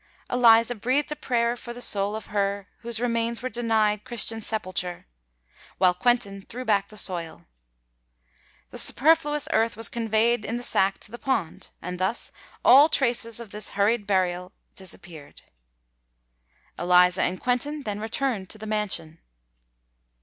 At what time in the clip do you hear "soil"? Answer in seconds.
6.97-7.45